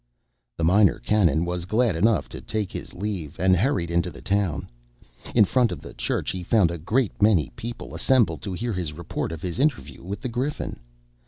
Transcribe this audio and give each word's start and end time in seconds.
The 0.57 0.63
Minor 0.63 0.97
Canon 0.97 1.45
was 1.45 1.65
glad 1.65 1.95
enough 1.95 2.27
to 2.29 2.41
take 2.41 2.71
his 2.71 2.95
leave, 2.95 3.39
and 3.39 3.55
hurried 3.55 3.91
into 3.91 4.09
the 4.09 4.19
town. 4.19 4.67
In 5.35 5.45
front 5.45 5.71
of 5.71 5.79
the 5.79 5.93
church 5.93 6.31
he 6.31 6.41
found 6.41 6.71
a 6.71 6.79
great 6.79 7.21
many 7.21 7.51
people 7.55 7.93
assembled 7.93 8.41
to 8.41 8.53
hear 8.53 8.73
his 8.73 8.93
report 8.93 9.31
of 9.31 9.43
his 9.43 9.59
interview 9.59 10.01
with 10.01 10.21
the 10.21 10.27
Griffin. 10.29 10.79